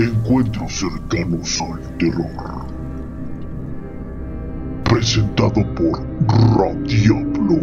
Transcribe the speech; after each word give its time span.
Encuentros 0.00 0.72
cercanos 0.78 1.60
al 1.60 1.98
terror. 1.98 2.66
Presentado 4.82 5.62
por 5.74 6.00
Radiablo. 6.56 7.58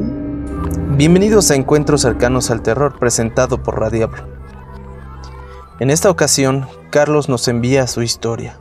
Bienvenidos 0.95 1.49
a 1.49 1.55
Encuentros 1.55 2.01
cercanos 2.01 2.51
al 2.51 2.61
terror, 2.61 2.99
presentado 2.99 3.63
por 3.63 3.79
Radiablo. 3.79 4.27
En 5.79 5.89
esta 5.89 6.11
ocasión, 6.11 6.67
Carlos 6.91 7.27
nos 7.27 7.47
envía 7.47 7.87
su 7.87 8.03
historia. 8.03 8.59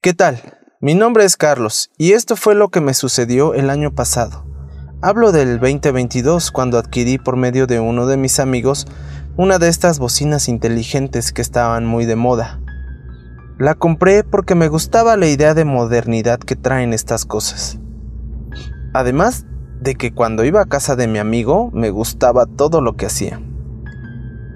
¿Qué 0.00 0.14
tal? 0.14 0.40
Mi 0.80 0.94
nombre 0.94 1.24
es 1.24 1.36
Carlos 1.36 1.90
y 1.98 2.12
esto 2.12 2.36
fue 2.36 2.54
lo 2.54 2.68
que 2.68 2.80
me 2.80 2.94
sucedió 2.94 3.52
el 3.54 3.68
año 3.68 3.96
pasado. 3.96 4.46
Hablo 5.02 5.32
del 5.32 5.58
2022 5.58 6.52
cuando 6.52 6.78
adquirí 6.78 7.18
por 7.18 7.34
medio 7.36 7.66
de 7.66 7.80
uno 7.80 8.06
de 8.06 8.16
mis 8.16 8.38
amigos 8.38 8.86
una 9.38 9.58
de 9.58 9.68
estas 9.68 9.98
bocinas 9.98 10.48
inteligentes 10.48 11.30
que 11.30 11.42
estaban 11.42 11.84
muy 11.84 12.06
de 12.06 12.16
moda. 12.16 12.58
La 13.58 13.74
compré 13.74 14.24
porque 14.24 14.54
me 14.54 14.68
gustaba 14.68 15.16
la 15.18 15.26
idea 15.26 15.52
de 15.52 15.66
modernidad 15.66 16.38
que 16.38 16.56
traen 16.56 16.94
estas 16.94 17.26
cosas. 17.26 17.78
Además 18.94 19.44
de 19.80 19.94
que 19.94 20.14
cuando 20.14 20.42
iba 20.44 20.62
a 20.62 20.66
casa 20.66 20.96
de 20.96 21.06
mi 21.06 21.18
amigo 21.18 21.70
me 21.74 21.90
gustaba 21.90 22.46
todo 22.46 22.80
lo 22.80 22.96
que 22.96 23.04
hacía. 23.04 23.42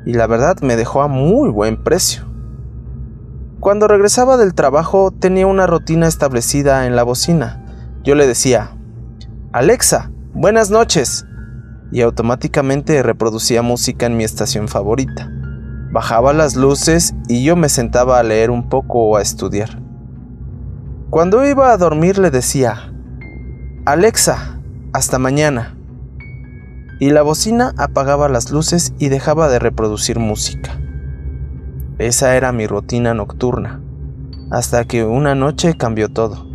Y 0.07 0.15
la 0.15 0.27
verdad 0.27 0.57
me 0.63 0.77
dejó 0.77 1.03
a 1.03 1.09
muy 1.09 1.51
buen 1.51 1.85
precio. 1.85 2.25
Cuando 3.61 3.87
regresaba 3.87 4.39
del 4.39 4.55
trabajo 4.55 5.11
tenía 5.11 5.47
una 5.47 5.67
rutina 5.67 6.07
establecida 6.07 6.87
en 6.87 6.97
la 6.97 7.03
bocina. 7.03 7.63
Yo 8.03 8.15
le 8.15 8.27
decía, 8.27 8.79
Alexa, 9.53 10.11
buenas 10.33 10.71
noches 10.71 11.27
y 11.93 12.03
automáticamente 12.03 13.03
reproducía 13.03 13.63
música 13.63 14.07
en 14.07 14.17
mi 14.17 14.25
estación 14.25 14.69
favorita. 14.69 15.31
Bajaba 15.93 16.33
las 16.33 16.55
luces 16.55 17.15
y 17.29 17.43
yo 17.43 17.57
me 17.57 17.69
sentaba 17.69 18.19
a 18.19 18.23
leer 18.23 18.51
un 18.51 18.69
poco 18.69 19.07
o 19.07 19.17
a 19.17 19.23
estudiar. 19.23 19.81
Cuando 21.11 21.45
iba 21.45 21.73
a 21.73 21.77
dormir 21.77 22.19
le 22.19 22.31
decía, 22.31 22.93
Alexa, 23.85 24.61
hasta 24.93 25.19
mañana. 25.19 25.77
Y 27.01 27.11
la 27.11 27.23
bocina 27.23 27.75
apagaba 27.77 28.29
las 28.29 28.53
luces 28.53 28.93
y 28.99 29.09
dejaba 29.09 29.49
de 29.49 29.59
reproducir 29.59 30.19
música. 30.19 30.79
Esa 31.99 32.37
era 32.37 32.53
mi 32.53 32.67
rutina 32.67 33.15
nocturna, 33.15 33.81
hasta 34.51 34.85
que 34.85 35.05
una 35.05 35.35
noche 35.35 35.77
cambió 35.77 36.09
todo. 36.09 36.47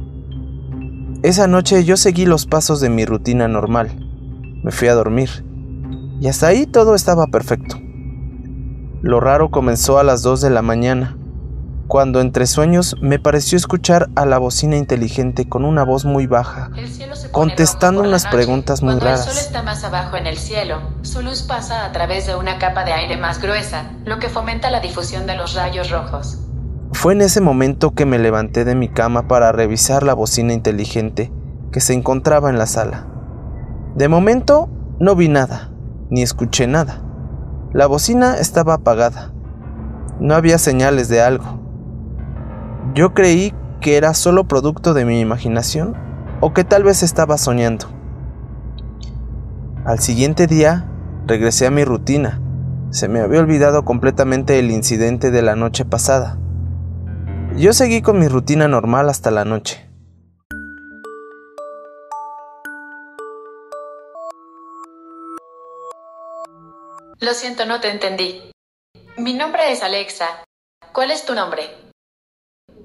Esa 1.23 1.47
noche 1.47 1.83
yo 1.83 1.97
seguí 1.97 2.25
los 2.25 2.45
pasos 2.45 2.79
de 2.79 2.89
mi 2.89 3.05
rutina 3.05 3.47
normal 3.47 4.04
me 4.65 4.71
fui 4.71 4.87
a 4.87 4.95
dormir. 4.95 5.45
Y 6.19 6.27
hasta 6.27 6.47
ahí 6.47 6.65
todo 6.65 6.95
estaba 6.95 7.27
perfecto. 7.27 7.77
Lo 9.03 9.19
raro 9.19 9.51
comenzó 9.51 9.99
a 9.99 10.03
las 10.03 10.23
2 10.23 10.41
de 10.41 10.49
la 10.49 10.63
mañana, 10.63 11.17
cuando 11.87 12.19
entre 12.19 12.47
sueños 12.47 12.95
me 12.99 13.19
pareció 13.19 13.57
escuchar 13.59 14.09
a 14.15 14.25
la 14.25 14.39
bocina 14.39 14.75
inteligente 14.75 15.47
con 15.47 15.65
una 15.65 15.83
voz 15.83 16.03
muy 16.03 16.25
baja, 16.25 16.71
contestando 17.31 18.01
unas 18.01 18.25
preguntas 18.25 18.81
muy 18.81 18.97
raras. 18.97 19.27
el 19.27 19.33
sol 19.33 19.43
está 19.45 19.61
más 19.61 19.83
abajo 19.83 20.17
en 20.17 20.25
el 20.25 20.37
cielo, 20.37 20.81
su 21.03 21.21
luz 21.21 21.43
pasa 21.43 21.85
a 21.85 21.91
través 21.91 22.25
de 22.25 22.35
una 22.35 22.57
capa 22.57 22.85
de 22.85 22.93
aire 22.93 23.17
más 23.17 23.39
gruesa, 23.39 23.91
lo 24.03 24.17
que 24.17 24.29
fomenta 24.29 24.71
la 24.71 24.79
difusión 24.79 25.27
de 25.27 25.35
los 25.35 25.53
rayos 25.53 25.91
rojos. 25.91 26.39
Fue 26.91 27.13
en 27.13 27.21
ese 27.21 27.39
momento 27.39 27.93
que 27.93 28.07
me 28.07 28.17
levanté 28.17 28.65
de 28.65 28.73
mi 28.73 28.89
cama 28.89 29.27
para 29.27 29.51
revisar 29.51 30.01
la 30.01 30.15
bocina 30.15 30.53
inteligente 30.53 31.31
que 31.71 31.81
se 31.81 31.93
encontraba 31.93 32.49
en 32.49 32.57
la 32.57 32.65
sala. 32.65 33.14
De 33.95 34.09
momento 34.09 34.69
no 34.99 35.15
vi 35.15 35.29
nada, 35.29 35.71
ni 36.09 36.21
escuché 36.21 36.67
nada. 36.67 37.01
La 37.71 37.87
bocina 37.87 38.37
estaba 38.37 38.73
apagada. 38.73 39.31
No 40.19 40.35
había 40.35 40.57
señales 40.57 41.07
de 41.07 41.21
algo. 41.21 41.61
Yo 42.93 43.13
creí 43.13 43.53
que 43.79 43.95
era 43.95 44.13
solo 44.13 44.49
producto 44.49 44.93
de 44.93 45.05
mi 45.05 45.21
imaginación 45.21 45.95
o 46.41 46.53
que 46.53 46.65
tal 46.65 46.83
vez 46.83 47.03
estaba 47.03 47.37
soñando. 47.37 47.87
Al 49.85 49.99
siguiente 49.99 50.45
día 50.45 50.91
regresé 51.25 51.65
a 51.65 51.71
mi 51.71 51.85
rutina. 51.85 52.41
Se 52.89 53.07
me 53.07 53.21
había 53.21 53.39
olvidado 53.39 53.85
completamente 53.85 54.59
el 54.59 54.71
incidente 54.71 55.31
de 55.31 55.41
la 55.41 55.55
noche 55.55 55.85
pasada. 55.85 56.37
Yo 57.55 57.71
seguí 57.71 58.01
con 58.01 58.19
mi 58.19 58.27
rutina 58.27 58.67
normal 58.67 59.07
hasta 59.07 59.31
la 59.31 59.45
noche. 59.45 59.84
Lo 67.21 67.33
siento, 67.33 67.65
no 67.65 67.79
te 67.79 67.89
entendí. 67.89 68.51
Mi 69.17 69.33
nombre 69.33 69.71
es 69.71 69.83
Alexa. 69.83 70.43
¿Cuál 70.91 71.11
es 71.11 71.25
tu 71.25 71.33
nombre? 71.33 71.63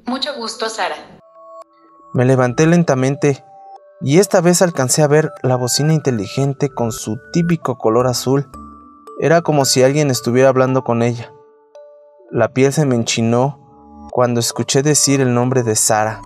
Mucho 0.07 0.35
gusto, 0.37 0.69
Sara. 0.69 0.95
Me 2.15 2.25
levanté 2.25 2.67
lentamente 2.67 3.45
y 4.01 4.19
esta 4.19 4.41
vez 4.41 4.63
alcancé 4.63 5.03
a 5.03 5.09
ver 5.09 5.31
la 5.43 5.57
bocina 5.57 5.95
inteligente 5.95 6.69
con 6.69 6.93
su 6.93 7.19
típico 7.33 7.77
color 7.77 8.07
azul. 8.07 8.49
Era 9.19 9.43
como 9.43 9.65
si 9.65 9.83
alguien 9.83 10.11
estuviera 10.11 10.49
hablando 10.49 10.85
con 10.85 11.03
ella. 11.03 11.33
La 12.31 12.53
piel 12.53 12.73
se 12.73 12.87
me 12.87 12.95
enchinó 12.95 14.09
cuando 14.13 14.39
escuché 14.39 14.83
decir 14.83 15.21
el 15.21 15.35
nombre 15.35 15.65
de 15.65 15.75
Sara. 15.75 16.23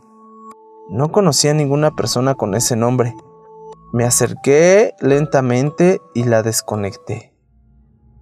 No 0.91 1.11
conocía 1.11 1.53
a 1.53 1.55
ninguna 1.55 1.93
persona 1.93 2.35
con 2.35 2.55
ese 2.55 2.77
nombre. 2.77 3.15
Me 3.93 4.05
acerqué 4.05 4.93
lentamente 5.01 6.03
y 6.15 6.25
la 6.25 6.43
desconecté. 6.43 7.34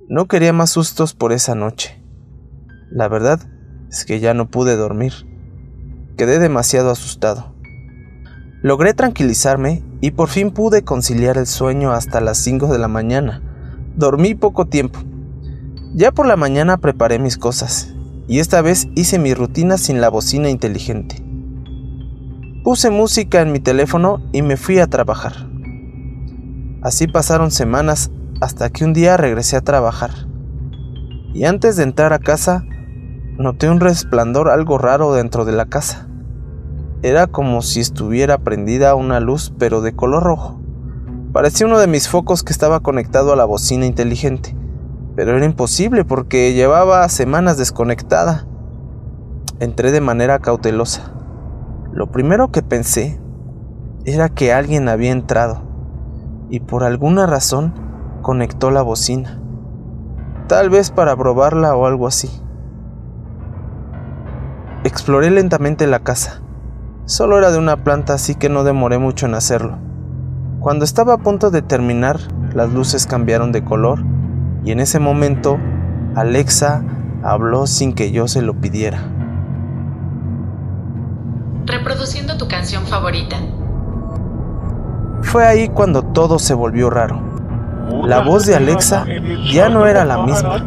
No 0.08 0.26
quería 0.26 0.52
más 0.52 0.70
sustos 0.70 1.14
por 1.14 1.32
esa 1.32 1.54
noche. 1.54 2.02
La 2.90 3.08
verdad 3.08 3.40
es 3.88 4.04
que 4.04 4.18
ya 4.18 4.34
no 4.34 4.50
pude 4.50 4.76
dormir. 4.76 5.12
Quedé 6.16 6.38
demasiado 6.40 6.90
asustado. 6.90 7.54
Logré 8.62 8.94
tranquilizarme 8.94 9.82
y 10.00 10.10
por 10.10 10.28
fin 10.28 10.50
pude 10.50 10.82
conciliar 10.82 11.38
el 11.38 11.46
sueño 11.46 11.92
hasta 11.92 12.20
las 12.20 12.38
5 12.38 12.66
de 12.66 12.78
la 12.78 12.88
mañana. 12.88 13.42
Dormí 13.96 14.34
poco 14.34 14.66
tiempo. 14.66 14.98
Ya 15.94 16.10
por 16.10 16.26
la 16.26 16.36
mañana 16.36 16.78
preparé 16.78 17.18
mis 17.18 17.38
cosas 17.38 17.94
y 18.26 18.40
esta 18.40 18.60
vez 18.60 18.88
hice 18.96 19.18
mi 19.18 19.34
rutina 19.34 19.78
sin 19.78 20.00
la 20.00 20.08
bocina 20.08 20.50
inteligente. 20.50 21.22
Puse 22.64 22.90
música 22.90 23.40
en 23.40 23.52
mi 23.52 23.60
teléfono 23.60 24.20
y 24.32 24.42
me 24.42 24.56
fui 24.56 24.78
a 24.78 24.88
trabajar. 24.88 25.48
Así 26.82 27.06
pasaron 27.06 27.50
semanas 27.52 28.10
hasta 28.42 28.70
que 28.70 28.84
un 28.84 28.92
día 28.92 29.16
regresé 29.16 29.56
a 29.56 29.60
trabajar. 29.60 30.10
Y 31.32 31.44
antes 31.44 31.76
de 31.76 31.84
entrar 31.84 32.12
a 32.12 32.18
casa, 32.18 32.64
noté 33.38 33.70
un 33.70 33.78
resplandor 33.78 34.50
algo 34.50 34.78
raro 34.78 35.14
dentro 35.14 35.44
de 35.44 35.52
la 35.52 35.66
casa. 35.66 36.08
Era 37.02 37.28
como 37.28 37.62
si 37.62 37.78
estuviera 37.78 38.38
prendida 38.38 38.96
una 38.96 39.20
luz 39.20 39.54
pero 39.60 39.80
de 39.80 39.94
color 39.94 40.24
rojo. 40.24 40.60
Parecía 41.32 41.68
uno 41.68 41.78
de 41.78 41.86
mis 41.86 42.08
focos 42.08 42.42
que 42.42 42.52
estaba 42.52 42.80
conectado 42.80 43.32
a 43.32 43.36
la 43.36 43.44
bocina 43.44 43.86
inteligente, 43.86 44.56
pero 45.14 45.36
era 45.36 45.46
imposible 45.46 46.04
porque 46.04 46.52
llevaba 46.52 47.08
semanas 47.08 47.58
desconectada. 47.58 48.48
Entré 49.60 49.92
de 49.92 50.00
manera 50.00 50.40
cautelosa. 50.40 51.12
Lo 51.92 52.10
primero 52.10 52.50
que 52.50 52.62
pensé 52.62 53.20
era 54.04 54.28
que 54.30 54.52
alguien 54.52 54.88
había 54.88 55.12
entrado 55.12 55.62
y 56.50 56.58
por 56.58 56.82
alguna 56.82 57.26
razón 57.26 57.91
conectó 58.22 58.70
la 58.70 58.82
bocina. 58.82 59.38
Tal 60.48 60.70
vez 60.70 60.90
para 60.90 61.16
probarla 61.16 61.76
o 61.76 61.86
algo 61.86 62.06
así. 62.06 62.30
Exploré 64.84 65.30
lentamente 65.30 65.86
la 65.86 66.00
casa. 66.00 66.40
Solo 67.04 67.38
era 67.38 67.50
de 67.50 67.58
una 67.58 67.84
planta 67.84 68.14
así 68.14 68.34
que 68.34 68.48
no 68.48 68.64
demoré 68.64 68.98
mucho 68.98 69.26
en 69.26 69.34
hacerlo. 69.34 69.78
Cuando 70.60 70.84
estaba 70.84 71.14
a 71.14 71.18
punto 71.18 71.50
de 71.50 71.62
terminar, 71.62 72.18
las 72.54 72.72
luces 72.72 73.06
cambiaron 73.06 73.52
de 73.52 73.64
color 73.64 74.04
y 74.64 74.70
en 74.70 74.80
ese 74.80 74.98
momento 74.98 75.58
Alexa 76.14 76.84
habló 77.22 77.66
sin 77.66 77.92
que 77.92 78.12
yo 78.12 78.28
se 78.28 78.42
lo 78.42 78.54
pidiera. 78.54 79.02
Reproduciendo 81.66 82.36
tu 82.38 82.48
canción 82.48 82.84
favorita. 82.86 83.36
Fue 85.22 85.46
ahí 85.46 85.68
cuando 85.68 86.02
todo 86.02 86.38
se 86.38 86.54
volvió 86.54 86.90
raro. 86.90 87.31
La 88.04 88.20
voz 88.20 88.46
de 88.46 88.56
Alexa 88.56 89.04
ya 89.50 89.68
no 89.68 89.86
era 89.86 90.04
la 90.04 90.22
misma. 90.22 90.64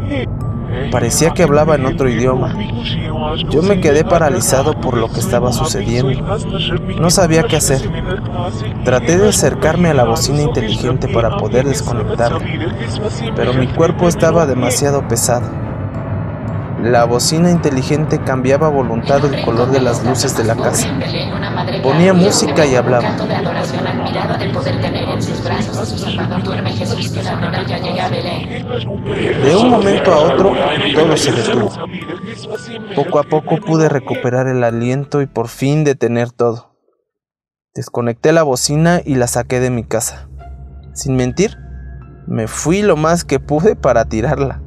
Parecía 0.92 1.32
que 1.32 1.44
hablaba 1.44 1.76
en 1.76 1.86
otro 1.86 2.10
idioma. 2.10 2.56
Yo 3.50 3.62
me 3.62 3.80
quedé 3.82 4.04
paralizado 4.04 4.80
por 4.80 4.98
lo 4.98 5.10
que 5.10 5.20
estaba 5.20 5.52
sucediendo. 5.52 6.38
No 7.00 7.10
sabía 7.10 7.44
qué 7.44 7.58
hacer. 7.58 7.82
Traté 8.84 9.18
de 9.18 9.30
acercarme 9.30 9.90
a 9.90 9.94
la 9.94 10.04
bocina 10.04 10.42
inteligente 10.42 11.08
para 11.08 11.38
poder 11.38 11.66
desconectarla, 11.66 12.40
pero 13.36 13.54
mi 13.54 13.68
cuerpo 13.68 14.08
estaba 14.08 14.46
demasiado 14.46 15.08
pesado. 15.08 15.65
La 16.86 17.04
bocina 17.06 17.50
inteligente 17.50 18.22
cambiaba 18.24 18.68
a 18.68 18.70
voluntad 18.70 19.26
el 19.26 19.44
color 19.44 19.72
de 19.72 19.82
las 19.82 20.06
luces 20.06 20.38
de 20.38 20.44
la 20.44 20.56
casa. 20.56 20.88
Ponía 21.82 22.14
música 22.14 22.64
y 22.64 22.76
hablaba. 22.76 23.10
De 29.44 29.56
un 29.56 29.70
momento 29.72 30.14
a 30.14 30.20
otro, 30.20 30.54
todo 30.94 31.18
se 31.18 31.32
detuvo. 31.32 31.72
Poco 32.96 33.18
a 33.18 33.24
poco 33.24 33.58
pude 33.58 33.90
recuperar 33.90 34.46
el 34.46 34.64
aliento 34.64 35.24
y 35.24 35.26
por 35.26 35.48
fin 35.48 35.86
detener 35.86 36.32
todo. 36.32 36.76
Desconecté 37.74 38.32
la 38.32 38.44
bocina 38.44 39.02
y 39.04 39.16
la 39.16 39.26
saqué 39.26 39.60
de 39.60 39.72
mi 39.72 39.86
casa. 39.86 40.30
Sin 40.94 41.16
mentir, 41.16 41.58
me 42.28 42.48
fui 42.48 42.84
lo 42.84 42.96
más 42.96 43.24
que 43.24 43.40
pude 43.40 43.76
para 43.76 44.06
tirarla. 44.06 44.62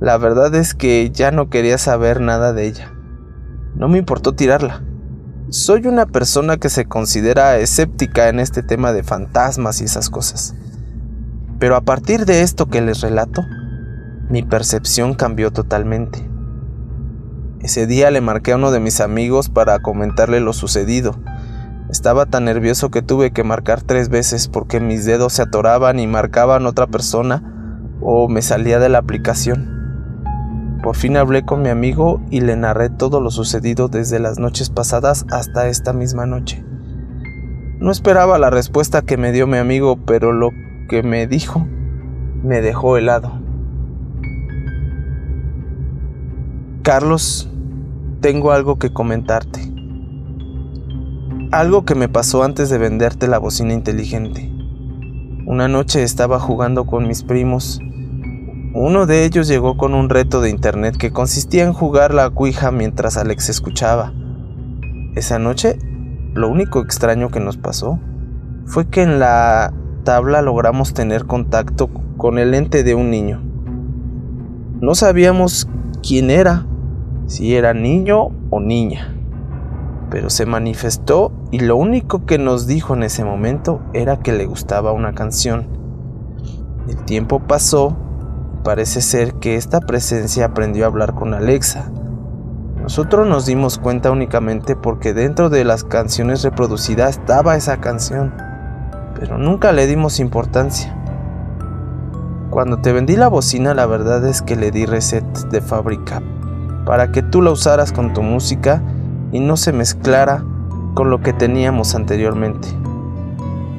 La 0.00 0.16
verdad 0.16 0.54
es 0.54 0.74
que 0.74 1.10
ya 1.10 1.30
no 1.30 1.50
quería 1.50 1.76
saber 1.76 2.22
nada 2.22 2.54
de 2.54 2.66
ella. 2.66 2.90
No 3.74 3.86
me 3.86 3.98
importó 3.98 4.34
tirarla. 4.34 4.82
Soy 5.50 5.86
una 5.86 6.06
persona 6.06 6.56
que 6.56 6.70
se 6.70 6.86
considera 6.86 7.58
escéptica 7.58 8.30
en 8.30 8.40
este 8.40 8.62
tema 8.62 8.94
de 8.94 9.02
fantasmas 9.02 9.82
y 9.82 9.84
esas 9.84 10.08
cosas. 10.08 10.54
Pero 11.58 11.76
a 11.76 11.82
partir 11.82 12.24
de 12.24 12.40
esto 12.40 12.70
que 12.70 12.80
les 12.80 13.02
relato, 13.02 13.44
mi 14.30 14.42
percepción 14.42 15.12
cambió 15.12 15.50
totalmente. 15.50 16.26
Ese 17.60 17.86
día 17.86 18.10
le 18.10 18.22
marqué 18.22 18.52
a 18.52 18.56
uno 18.56 18.70
de 18.70 18.80
mis 18.80 19.02
amigos 19.02 19.50
para 19.50 19.80
comentarle 19.80 20.40
lo 20.40 20.54
sucedido. 20.54 21.20
Estaba 21.90 22.24
tan 22.24 22.46
nervioso 22.46 22.90
que 22.90 23.02
tuve 23.02 23.32
que 23.32 23.44
marcar 23.44 23.82
tres 23.82 24.08
veces 24.08 24.48
porque 24.48 24.80
mis 24.80 25.04
dedos 25.04 25.34
se 25.34 25.42
atoraban 25.42 25.98
y 25.98 26.06
marcaban 26.06 26.64
otra 26.64 26.86
persona 26.86 27.42
o 28.00 28.30
me 28.30 28.40
salía 28.40 28.78
de 28.78 28.88
la 28.88 28.96
aplicación. 28.96 29.79
Por 30.82 30.96
fin 30.96 31.16
hablé 31.18 31.44
con 31.44 31.60
mi 31.60 31.68
amigo 31.68 32.22
y 32.30 32.40
le 32.40 32.56
narré 32.56 32.88
todo 32.88 33.20
lo 33.20 33.30
sucedido 33.30 33.88
desde 33.88 34.18
las 34.18 34.38
noches 34.38 34.70
pasadas 34.70 35.26
hasta 35.30 35.68
esta 35.68 35.92
misma 35.92 36.24
noche. 36.24 36.64
No 37.80 37.90
esperaba 37.90 38.38
la 38.38 38.50
respuesta 38.50 39.02
que 39.02 39.16
me 39.16 39.32
dio 39.32 39.46
mi 39.46 39.58
amigo, 39.58 39.98
pero 40.06 40.32
lo 40.32 40.50
que 40.88 41.02
me 41.02 41.26
dijo 41.26 41.66
me 42.42 42.62
dejó 42.62 42.96
helado. 42.96 43.32
Carlos, 46.82 47.50
tengo 48.20 48.52
algo 48.52 48.78
que 48.78 48.90
comentarte. 48.90 49.60
Algo 51.52 51.84
que 51.84 51.94
me 51.94 52.08
pasó 52.08 52.42
antes 52.42 52.70
de 52.70 52.78
venderte 52.78 53.28
la 53.28 53.38
bocina 53.38 53.74
inteligente. 53.74 54.50
Una 55.46 55.68
noche 55.68 56.02
estaba 56.02 56.38
jugando 56.38 56.86
con 56.86 57.06
mis 57.06 57.22
primos 57.22 57.80
uno 58.72 59.06
de 59.06 59.24
ellos 59.24 59.48
llegó 59.48 59.76
con 59.76 59.94
un 59.94 60.08
reto 60.08 60.40
de 60.40 60.48
internet 60.48 60.96
que 60.96 61.10
consistía 61.10 61.64
en 61.64 61.72
jugar 61.72 62.14
la 62.14 62.30
cuija 62.30 62.70
mientras 62.70 63.16
Alex 63.16 63.48
escuchaba. 63.48 64.12
Esa 65.16 65.40
noche, 65.40 65.76
lo 66.34 66.48
único 66.48 66.80
extraño 66.80 67.30
que 67.30 67.40
nos 67.40 67.56
pasó 67.56 67.98
fue 68.66 68.88
que 68.88 69.02
en 69.02 69.18
la 69.18 69.72
tabla 70.04 70.40
logramos 70.40 70.94
tener 70.94 71.26
contacto 71.26 71.90
con 72.16 72.38
el 72.38 72.54
ente 72.54 72.84
de 72.84 72.94
un 72.94 73.10
niño. 73.10 73.42
No 74.80 74.94
sabíamos 74.94 75.68
quién 76.00 76.30
era, 76.30 76.64
si 77.26 77.56
era 77.56 77.74
niño 77.74 78.28
o 78.50 78.60
niña, 78.60 79.16
pero 80.10 80.30
se 80.30 80.46
manifestó 80.46 81.32
y 81.50 81.58
lo 81.58 81.74
único 81.76 82.24
que 82.24 82.38
nos 82.38 82.68
dijo 82.68 82.94
en 82.94 83.02
ese 83.02 83.24
momento 83.24 83.80
era 83.94 84.20
que 84.20 84.32
le 84.32 84.46
gustaba 84.46 84.92
una 84.92 85.12
canción. 85.12 85.66
El 86.88 87.04
tiempo 87.04 87.40
pasó 87.40 87.96
Parece 88.64 89.00
ser 89.00 89.34
que 89.34 89.56
esta 89.56 89.80
presencia 89.80 90.44
aprendió 90.44 90.84
a 90.84 90.88
hablar 90.88 91.14
con 91.14 91.32
Alexa. 91.32 91.90
Nosotros 92.82 93.26
nos 93.26 93.46
dimos 93.46 93.78
cuenta 93.78 94.10
únicamente 94.10 94.76
porque 94.76 95.14
dentro 95.14 95.48
de 95.48 95.64
las 95.64 95.82
canciones 95.82 96.42
reproducidas 96.42 97.18
estaba 97.18 97.56
esa 97.56 97.78
canción, 97.78 98.34
pero 99.18 99.38
nunca 99.38 99.72
le 99.72 99.86
dimos 99.86 100.20
importancia. 100.20 100.94
Cuando 102.50 102.78
te 102.78 102.92
vendí 102.92 103.16
la 103.16 103.28
bocina 103.28 103.72
la 103.72 103.86
verdad 103.86 104.26
es 104.26 104.42
que 104.42 104.56
le 104.56 104.70
di 104.70 104.84
reset 104.84 105.24
de 105.50 105.60
fábrica 105.62 106.20
para 106.84 107.12
que 107.12 107.22
tú 107.22 107.40
la 107.40 107.52
usaras 107.52 107.92
con 107.92 108.12
tu 108.12 108.22
música 108.22 108.82
y 109.32 109.40
no 109.40 109.56
se 109.56 109.72
mezclara 109.72 110.44
con 110.94 111.08
lo 111.08 111.20
que 111.20 111.32
teníamos 111.32 111.94
anteriormente. 111.94 112.68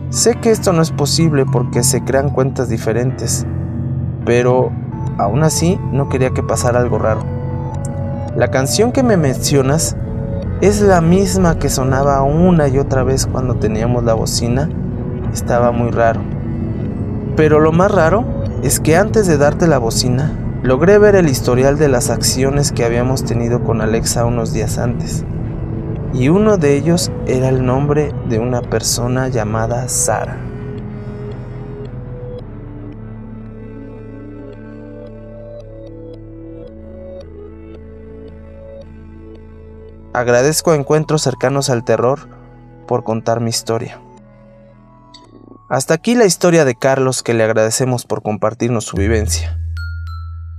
Sé 0.10 0.36
que 0.36 0.50
esto 0.50 0.74
no 0.74 0.81
es 0.81 0.92
posible 0.92 1.45
porque 1.45 1.83
se 1.83 2.04
crean 2.04 2.30
cuentas 2.30 2.69
diferentes, 2.69 3.45
pero 4.25 4.71
aún 5.18 5.44
así 5.44 5.79
no 5.91 6.09
quería 6.09 6.31
que 6.31 6.44
pasara 6.44 6.79
algo 6.79 7.00
raro. 7.00 7.21
La 8.35 8.50
canción 8.50 8.91
que 8.91 9.03
me 9.03 9.18
mencionas 9.18 9.95
es 10.62 10.81
la 10.81 11.01
misma 11.01 11.57
que 11.57 11.69
sonaba 11.69 12.21
una 12.21 12.68
y 12.68 12.77
otra 12.77 13.03
vez 13.03 13.25
cuando 13.25 13.56
teníamos 13.56 14.03
la 14.03 14.13
bocina. 14.13 14.69
Estaba 15.33 15.71
muy 15.71 15.89
raro. 15.89 16.21
Pero 17.35 17.59
lo 17.59 17.71
más 17.71 17.91
raro 17.91 18.23
es 18.62 18.79
que 18.79 18.95
antes 18.95 19.27
de 19.27 19.38
darte 19.38 19.68
la 19.68 19.79
bocina, 19.79 20.31
logré 20.63 20.97
ver 20.97 21.15
el 21.15 21.29
historial 21.29 21.77
de 21.77 21.88
las 21.88 22.09
acciones 22.09 22.71
que 22.71 22.85
habíamos 22.85 23.23
tenido 23.23 23.63
con 23.63 23.81
Alexa 23.81 24.25
unos 24.25 24.53
días 24.53 24.77
antes. 24.77 25.25
Y 26.13 26.29
uno 26.29 26.57
de 26.57 26.77
ellos 26.77 27.12
era 27.25 27.50
el 27.50 27.65
nombre 27.65 28.13
de 28.29 28.39
una 28.39 28.62
persona 28.62 29.29
llamada 29.29 29.88
Sara. 29.89 30.50
Agradezco 40.13 40.74
encuentros 40.74 41.22
cercanos 41.22 41.69
al 41.69 41.86
terror 41.86 42.28
por 42.86 43.06
contar 43.06 43.40
mi 43.40 43.50
historia. 43.50 44.02
Hasta 45.69 45.94
aquí 45.94 46.16
la 46.16 46.25
historia 46.25 46.66
de 46.66 46.75
Carlos 46.75 47.24
que 47.24 47.34
le 47.34 47.46
agradecemos 47.46 48.06
por 48.06 48.22
compartirnos 48.22 48.84
su 48.84 48.98
vivencia. 48.98 49.58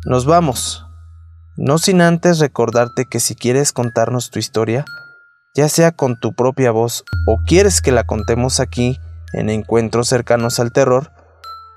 Nos 0.06 0.25
vamos, 0.25 0.87
no 1.58 1.76
sin 1.76 2.00
antes 2.00 2.38
recordarte 2.38 3.04
que 3.04 3.20
si 3.20 3.34
quieres 3.34 3.72
contarnos 3.72 4.31
tu 4.31 4.38
historia, 4.38 4.87
ya 5.55 5.69
sea 5.69 5.93
con 5.93 6.19
tu 6.19 6.34
propia 6.34 6.70
voz 6.70 7.05
o 7.26 7.37
quieres 7.46 7.82
que 7.82 7.93
la 7.93 8.05
contemos 8.05 8.58
aquí 8.58 8.98
en 9.34 9.50
encuentros 9.50 10.08
cercanos 10.08 10.60
al 10.60 10.72
terror, 10.72 11.12